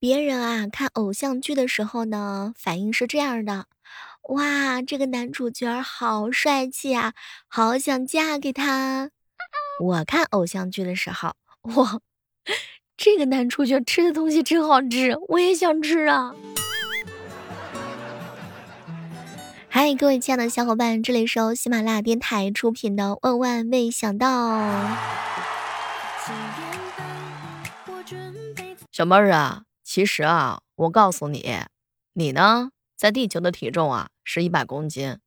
[0.00, 3.66] 别人啊看偶像剧的时候呢，反应是这样的：
[4.28, 7.14] 哇，这个男主角好帅气啊，
[7.48, 9.10] 好想嫁给他。
[9.80, 11.98] 我看偶像剧的时候，哇，
[12.96, 16.32] 这个男主角吃的东西真好吃，我也想吃啊。
[19.68, 24.28] 嗨，各位亲爱的小伙伴，这里是由喜马拉雅电台出品的《万万没想到》。
[28.92, 29.64] 小妹儿啊。
[29.98, 31.44] 其实啊，我告诉你，
[32.12, 35.18] 你呢，在地球的体重啊是一百公斤，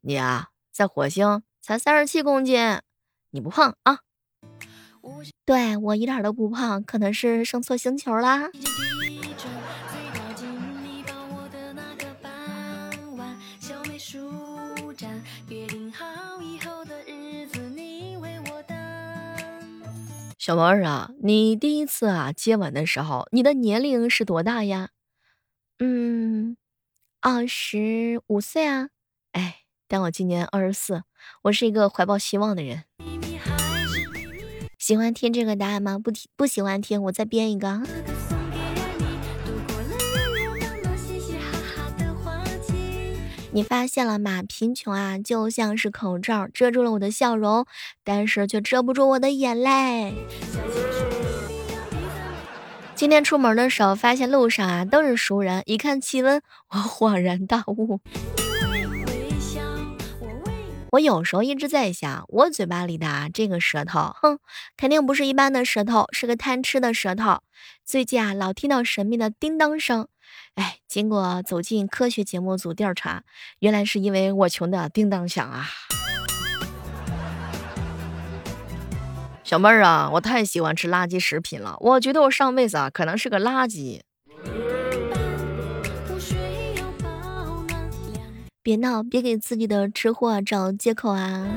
[0.00, 2.80] 你啊在火星才三十七公斤，
[3.30, 4.00] 你不胖啊？
[5.44, 8.50] 对我一点都不胖，可能是生错星球啦。
[20.42, 24.88] 小妹儿啊，你第一次啊接吻的时候，你的年龄是多大呀？
[25.78, 26.56] 嗯，
[27.20, 28.88] 二十五岁啊。
[29.30, 31.04] 哎，但我今年二十四，
[31.42, 32.82] 我是一个怀抱希望的人。
[34.80, 35.96] 喜欢听这个答案吗？
[35.96, 37.80] 不听不喜欢听，我再编一个。
[43.54, 44.42] 你发现了吗？
[44.48, 47.66] 贫穷啊，就像是口罩，遮住了我的笑容，
[48.02, 50.14] 但是却遮不住我的眼泪。
[52.94, 58.00] 今天出门的时候，发现路上啊都是熟人，一看气温，我恍然大悟。
[60.92, 64.38] 我有时候一直在想，我嘴巴里的啊这个舌头，哼，
[64.78, 67.40] 肯定不是一般的舌头，是个贪吃的舌头。
[67.84, 70.08] 最近啊，老听到神秘的叮当声。
[70.54, 73.24] 哎，经过走进科学节目组调查，
[73.60, 75.66] 原来是因为我穷的叮当响啊！
[79.42, 84.00] 小妹儿啊，我太喜欢吃垃圾食品了，我觉得我上辈子啊可能是个垃圾。
[88.62, 91.48] 别闹，别给自己的吃货找借口啊！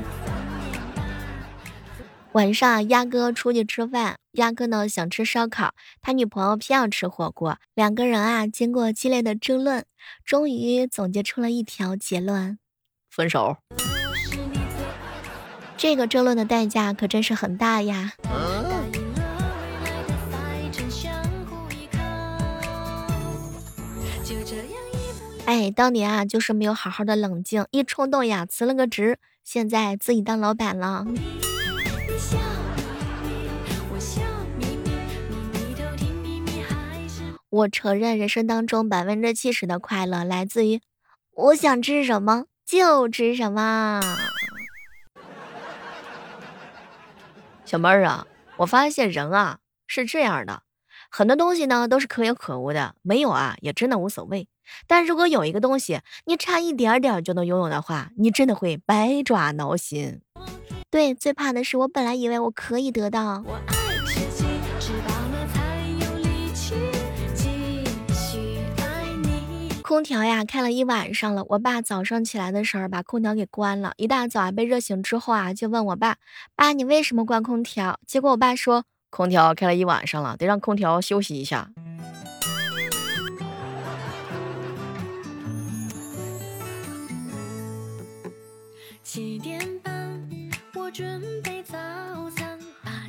[2.36, 7.58] 晚上，鸭哥出去吃饭，鸭哥呢想吃烧烤，他女朋友偏要吃火锅。
[7.74, 9.86] 两个人啊，经过激烈的争论，
[10.26, 12.60] 终于总结出了一条结论：
[13.10, 13.56] 分手。
[15.78, 18.12] 这个争论的代价可真是很大呀！
[25.46, 31.06] 哎，当年啊，就是没有好好的冷静，一冲动呀，辞了个职，现在自己当老板了。
[37.56, 40.82] 我承认，人生当中百分之七十的快乐来自于
[41.32, 44.02] 我想吃什么就吃什么。
[47.64, 48.28] 小妹儿啊，
[48.58, 50.64] 我发现人啊是这样的，
[51.10, 54.50] 很多东西呢都是可有可无的，没有啊也真的无所谓。
[54.86, 60.20] 但如果有一个东西你差一点点就能拥有的话，你真的会百爪挠心。
[60.92, 63.46] 对，最怕的是我本来以为我可以得到。
[69.88, 73.94] 空调呀开了一晚上了，我爸早上起来的时候把空调给关了。
[73.98, 76.18] 一大早啊被热醒之后啊就问我爸
[76.58, 81.70] ：“爸，你为什么关空调？”结果我爸说：“空调开了一晚上了，得让空调休息一下。”
[89.04, 90.28] 七点半，
[90.74, 91.35] 我准备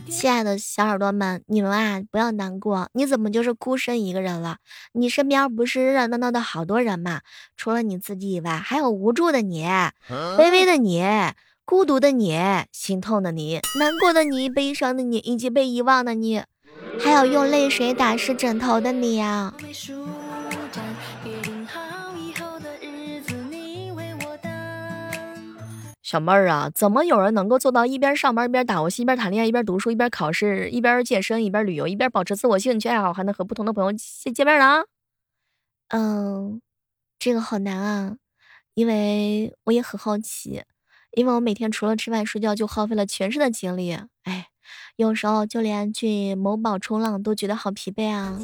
[0.09, 2.89] 亲爱的小耳朵们，你们啊不要难过。
[2.95, 4.59] 你怎么就是孤身一个人了？
[4.93, 7.21] 你身边不是热热闹闹的好多人吗？
[7.57, 9.65] 除了你自己以外，还有无助的你、
[10.09, 11.05] 卑微的你、
[11.65, 12.39] 孤独的你、
[12.73, 16.43] 心痛的你、难过的你、悲伤的你，以及被遗忘的你，
[17.01, 19.53] 还有用泪水打湿枕头的你呀。
[26.07, 34.85] 小妹儿啊，怎么有人能够做到一边上班一边打游戏，一边谈恋爱，一边读书，一边考试，一边健身，一边旅游，一边保持自我兴趣爱好，还能和不同的朋友见见面呢？
[35.89, 36.63] 嗯，
[37.19, 38.17] 这个好难啊，
[38.75, 40.63] 因为我也很好奇，
[41.11, 43.99] 因为我每天除了吃饭睡觉，就耗费了全身的精力。
[44.23, 44.47] 哎，
[44.95, 48.39] 有时候就连去某宝冲浪都觉得好疲惫啊。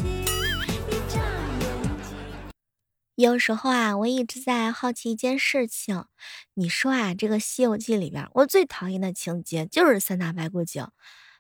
[3.23, 6.07] 有时候啊，我一直在好奇一件事情。
[6.55, 10.85] 你说啊，这个《西游记》里边，我最讨厌的情节就是三打白骨精。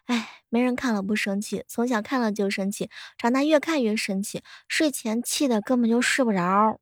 [0.05, 2.89] 哎，没人看了不生气，从小看了就生气，
[3.19, 6.79] 长大越看越生气，睡前气的根本就睡不着。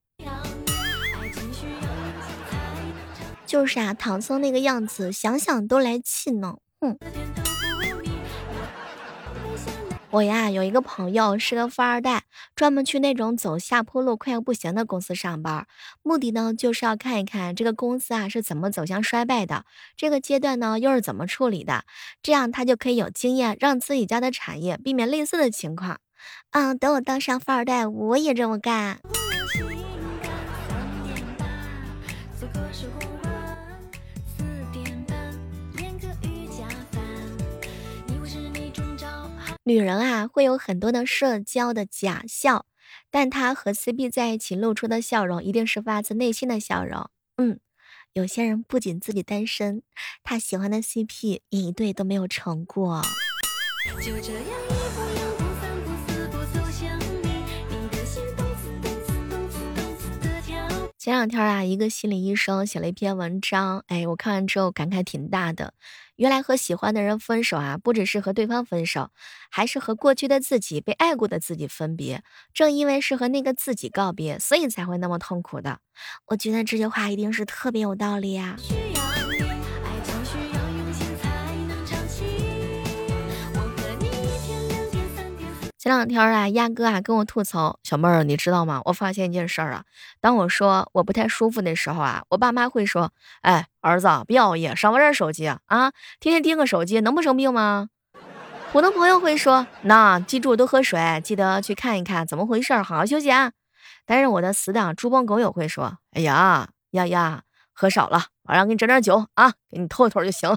[3.47, 6.59] 就是啊，唐僧那个样子，想想都来气呢。
[6.79, 6.99] 哼。
[10.13, 12.25] 我呀有一个朋友是个富二代，
[12.57, 15.69] 专门去那种走下坡路快要不行的公司上班，
[16.03, 19.65] 目的呢就是要看一看这个公司啊是怎么走向衰败的，
[19.97, 21.85] 这个阶段呢又是怎么处理的，
[22.25, 26.01] 这样他就可以有经验，让自己家的产业避免类似的情况。
[26.51, 28.99] 嗯，等我当上富二代，我也这么干。
[39.65, 42.67] 女人啊，会有很多的社交的假笑，
[43.11, 47.11] 但她和 CP 在一起露出的笑容，一定是发自内心的笑容。
[47.37, 47.61] 嗯，
[48.15, 49.83] 有些人不仅自己单身，
[50.23, 53.03] 他喜欢的 CP 也一对都没有成过。
[54.01, 54.43] 就这样
[60.99, 65.73] 前两天啊，一个心理医生写了一篇文章，哎，我看完之后感慨挺大的。
[66.21, 69.09] 原来和喜欢的人分手啊，不只是和对方分手，
[69.51, 72.23] 还是和过去的自己、被爱过的自己分别。
[72.53, 75.79] 正因为是和那个自己告别，所以才会那么痛苦的。
[76.27, 78.59] 我觉得这句话一定是特别有道理啊。
[85.91, 88.81] 前两天啊，鸭哥啊跟我吐槽，小妹儿，你知道吗？
[88.85, 89.83] 我发现一件事儿啊，
[90.21, 93.11] 当我说我不太舒服的时候啊，我爸妈会说
[93.43, 95.91] ：“哎，儿子，别熬夜，少玩点手机啊，
[96.21, 97.89] 天天盯个手机能不生病吗？”
[98.71, 103.51] 我的朋友会说：“那记住多喝水，记得去看一看怎么回事，好好休息啊。”
[104.07, 110.57] 但是我的死党猪朋狗友会说：“哎呀，丫丫，喝少了，晚上给你整点酒啊，给你透透就行。”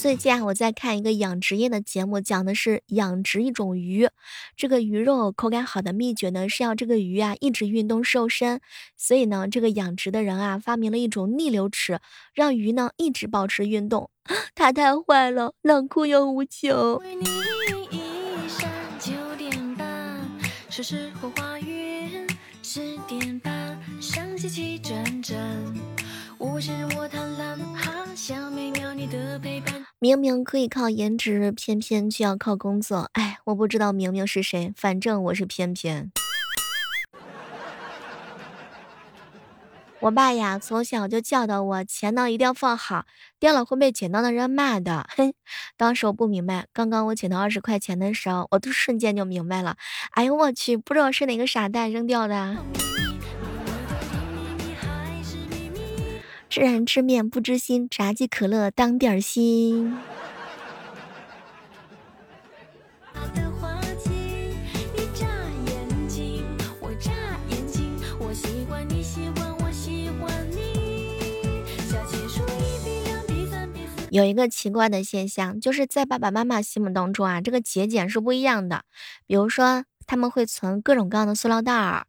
[0.00, 4.08] 最近啊我在看一个养殖业的节目，讲的是养殖一种鱼。
[4.56, 8.62] 这个鱼肉口感好的秘诀呢，是要这个鱼啊一直运动瘦身。
[8.96, 12.00] 所以呢，这个养殖的人啊发明了一种逆流池，
[12.32, 14.08] 让鱼呢一直保持运动。
[14.56, 16.74] 它太坏了，冷酷又无情。
[30.02, 33.10] 明明可以靠颜值，偏偏却要靠工作。
[33.12, 36.10] 哎，我不知道明明是谁，反正我是偏偏。
[40.00, 43.04] 我爸呀，从小就教导我，钱呢一定要放好，
[43.38, 45.06] 掉了会被捡到的人骂的。
[45.18, 45.34] 哼，
[45.76, 49.76] 当时我不明白，刚刚我捡到二十块钱的时候，我都瞬间就明白了。
[50.12, 52.56] 哎呦我去，不知道是哪个傻蛋扔掉的。
[56.50, 59.96] 知人知面不知心，炸鸡可乐当点心。
[74.10, 78.82] 有一个奇怪的现象，就是在爸爸妈妈心目当中啊，这个节俭是不一样的。
[79.24, 82.08] 比如说，他们会存各种各样的塑料袋儿，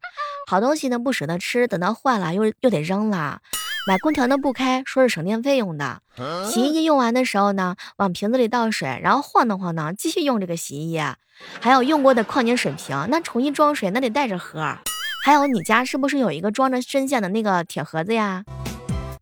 [0.49, 3.41] 好东西呢不舍得吃，等到坏了又又得扔了。
[3.87, 6.01] 买空调呢不开，说是省电费用的。
[6.47, 11.15] 洗衣机用完的时候呢，往瓶子里倒水，然后晃荡晃荡，继续用这个洗衣液。
[11.59, 14.77] 还有用过的矿泉水瓶，那重新装水那得带着喝。
[15.23, 18.43] 还有你家是不是有一个装着针线的那个铁盒子呀？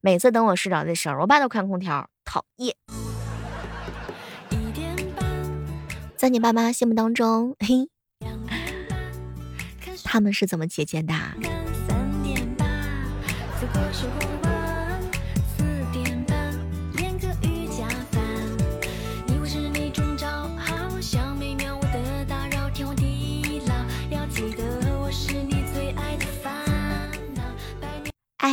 [0.01, 2.75] 每次等我睡着的时候，我爸都开空调，讨厌。
[6.17, 7.87] 在你爸妈心目当中，嘿，
[10.03, 11.13] 他们是怎么节俭的？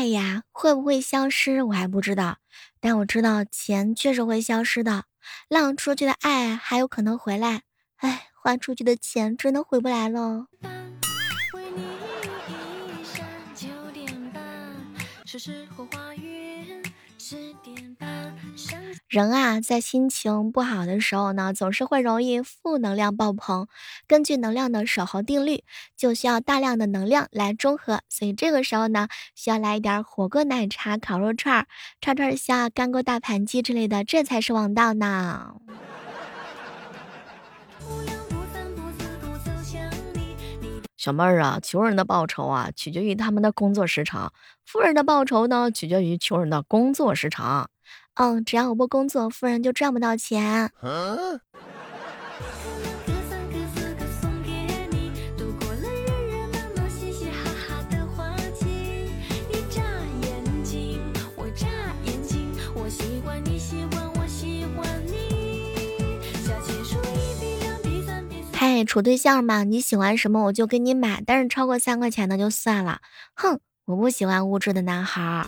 [0.07, 1.65] 爱呀，会不会消失？
[1.65, 2.39] 我还不知道，
[2.79, 5.07] 但我知道钱确实会消失的。
[5.49, 7.63] 浪出去的爱还有可能回来，
[7.97, 10.47] 哎，花出去的钱真的回不来了。
[19.09, 23.68] 人啊，在心情不好的时候呢，总是会容易负能量爆棚。
[24.06, 25.64] 根据能量的守恒定律，
[25.97, 28.00] 就需要大量的能量来中和。
[28.09, 31.66] 所以这个时候呢，需要来一点火锅、奶茶、烤肉串、
[32.00, 35.54] 串串香、干锅大盘鸡之类的，这才是王道呢。
[41.07, 44.29] 小妹儿啊，穷人的报酬啊，取决于他们的工作时长；
[44.65, 47.71] 富人的报酬呢，取决于穷人的工作时长。
[48.15, 50.73] 嗯，只要我不工作，富人就赚不到钱。
[68.85, 73.00] 处对象嘛，你喜欢什么我就给你买，但是超过三块钱的就算了。
[73.35, 75.47] 哼，我不喜欢物质的男孩。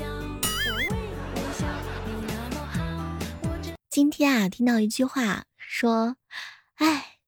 [3.90, 6.16] 今天啊，听到一句话说，
[6.76, 7.18] 哎，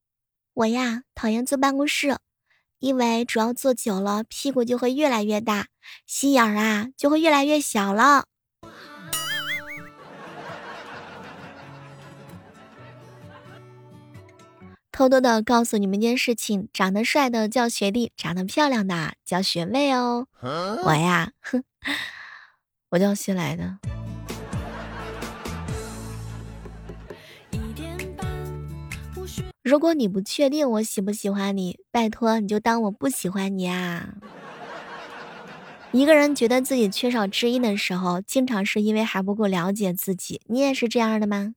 [0.54, 2.16] 我呀讨厌坐办公室，
[2.78, 5.66] 因为只要坐久了，屁股就会越来越大，
[6.06, 8.26] 心眼儿啊就会越来越小了。
[15.00, 20.26] 偷偷的告诉你们一件事情：长得帅的叫学弟，长得漂亮的叫学妹哦。
[20.42, 21.64] 我呀，哼，
[22.92, 23.78] 我叫新来的。
[29.62, 34.16] 如果你不确定我喜不喜欢你，拜托你就当我不喜欢你啊。
[35.92, 40.42] 一个人觉得自己缺少知音的时候，经常是因为还不够了解自己。
[40.48, 41.54] 你也是这样的吗？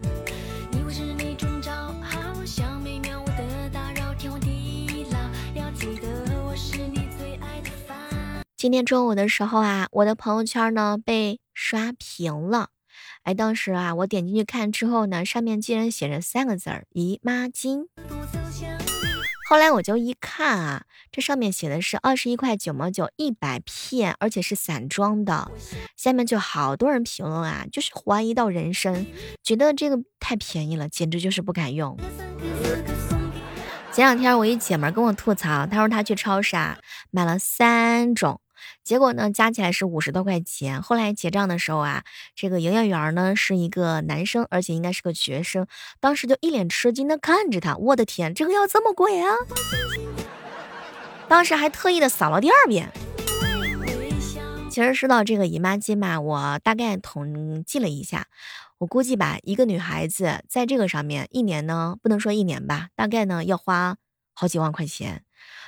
[8.63, 12.69] 今天中午的时候啊，我的朋友圈呢被刷屏了。
[13.23, 17.87] 哎，当时啊，我点进去看之后呢，上面竟然写着三个字儿“姨妈巾”。
[19.49, 25.51] 后来我就一看啊，这上面写的是二十一块九毛九一百片，而且是散装的。
[25.97, 29.05] 下面就好多人评论啊，就是怀疑到人生，
[29.43, 31.97] 觉得这个太便宜了，简直就是不敢用。
[33.91, 36.79] 前两天我一姐们跟我吐槽，她说她去超市啊
[37.11, 38.39] 买了三种。
[38.83, 40.81] 结果呢，加起来是五十多块钱。
[40.81, 42.03] 后来结账的时候啊，
[42.35, 45.65] 这个营业员呢是一个男生，而且应该是个学生。
[45.99, 49.33] 当时就一脸吃惊的看着他，我的天，这个要这么贵啊！
[51.29, 52.91] 当时还特意的扫了第二遍。
[54.69, 58.27] 其实说到这个姨妈巾嘛，我大概统计了一下，
[58.79, 63.95] 我估计吧，一个女孩子在这个上面一年呢，不能说一年吧，大概呢要花
[64.33, 65.23] 好几万块钱。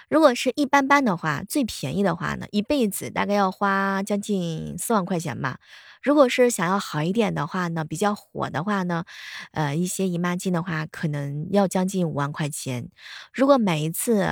[0.09, 5.59] 如果是一般般的话，最便宜的话呢，一辈子大概要花将近四万块钱吧。
[6.03, 9.05] 如果是想要好一点的话呢，比较火的话呢，
[9.51, 12.89] 呃，一些姨妈巾的话，可能要将近五万块钱。
[13.33, 14.27] 如果每一次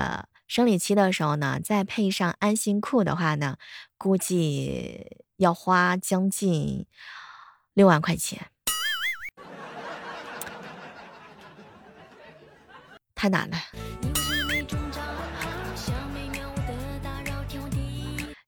[0.48, 3.58] 生理期的时候呢，再配上安心裤的话呢，
[3.98, 6.86] 估计要花将近
[7.74, 8.48] 六万块钱。
[13.16, 13.58] 太难了。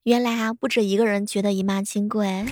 [0.06, 2.46] 原来啊，不止一个人觉得姨妈金贵。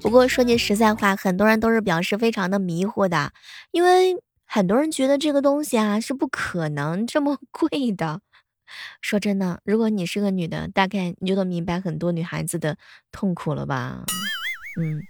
[0.00, 3.32] 不过说句实在话，很多人都是表示非常的迷糊的，
[3.70, 8.22] 因为很多人觉得这个东西啊是不可能这么 贵的。
[9.00, 12.76] 说真的，如果你是个女的，大概你就能明白很多女孩子的
[13.12, 14.02] 痛苦了吧？
[14.80, 15.00] 嗯，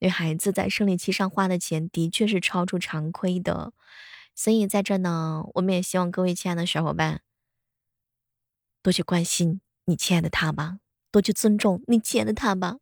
[0.00, 3.70] 女孩子在生理期上花的钱的确是超出常规的。
[4.40, 7.22] 所以在这呢，我们也希望各位亲爱的小伙伴
[8.84, 10.78] 多去关心你亲爱的他吧，
[11.10, 12.76] 多去尊重你亲爱的他吧。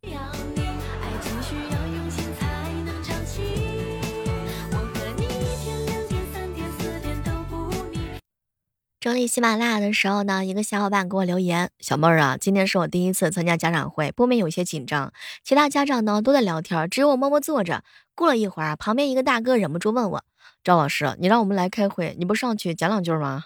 [9.01, 15.11] 整理喜马拉雅的时候呢，一个小伙伴给我留言：“小妹儿啊，今天是我第一次参加家长会，不免有些紧张。
[15.43, 17.83] 其他家长呢都在聊天，只有我默默坐着。
[18.15, 20.23] 过了一会儿，旁边一个大哥忍不住问我。”
[20.67, 23.45] 赵老师，你让我们来开会，你不上去讲两句吗？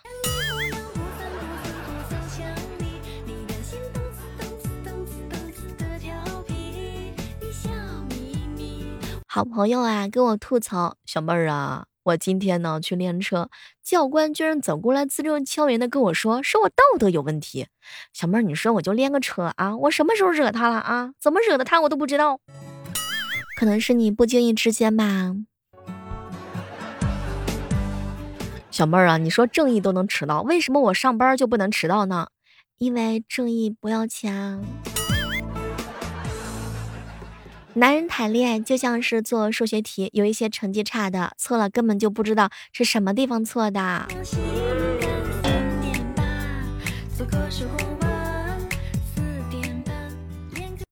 [9.27, 13.51] 好朋友啊，跟我吐槽，小妹儿啊，我今天呢去练车，
[13.85, 17.67] 教官居然走过来字正腔圆的跟我说，说我道德有问题。
[18.15, 21.11] 小妹儿，你说我就练个车啊，我什么时候惹他了啊？
[21.21, 22.41] 怎么惹的他我都不知道，
[23.59, 25.35] 可能是你不经意之间吧。
[28.81, 32.29] 小妹儿啊，你说正义都能迟到，为什么我上班就不能迟到呢？
[32.79, 34.59] 因为正义不要钱啊。
[37.75, 44.09] 男人谈恋爱就像是做数学题，有一些成绩差的，错了根本就不知道是什么地方错的。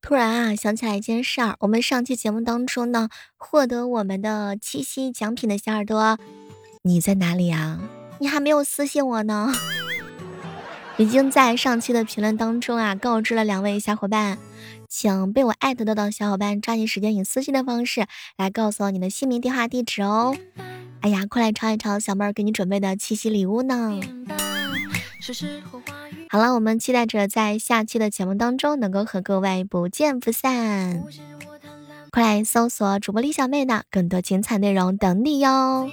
[0.03, 6.19] 突然啊，想起来一件事儿，我们上期节目当中呢，获得我们的七夕奖品的小耳朵。
[6.89, 7.79] 你在哪里啊？
[8.19, 9.53] 你还没有私信我呢。
[10.97, 14.39] 已经在上期的评论当中啊，告知了两位小伙伴，
[14.89, 18.07] 请被我艾特到的小伙伴抓紧时间以私信的方式
[18.39, 20.35] 来告诉我你的姓名、电话、地址哦。
[21.01, 24.01] 哎呀，快来尝一尝小妹儿给你准备的七夕礼物呢。
[26.31, 31.05] 好了，我们期待着在下期的节目当中能够和各位不见不散。
[32.11, 35.91] 快来搜索主播李小妹呢，更多精彩内容等你哟。